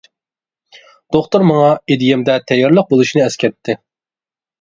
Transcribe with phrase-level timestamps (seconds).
[1.15, 3.77] دوختۇر ماڭا ئىدىيەمدە تەييارلىق بولۇشىنى ئەسكەرتتى.